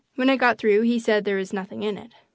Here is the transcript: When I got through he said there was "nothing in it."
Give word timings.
When 0.15 0.31
I 0.31 0.35
got 0.35 0.57
through 0.57 0.81
he 0.81 0.97
said 0.97 1.25
there 1.25 1.37
was 1.37 1.53
"nothing 1.53 1.83
in 1.83 1.95
it." 1.95 2.09